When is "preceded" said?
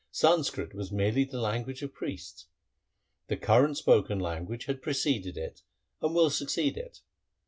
4.81-5.37